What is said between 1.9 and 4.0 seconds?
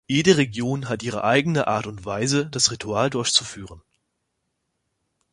Weise das Ritual durchzuführen.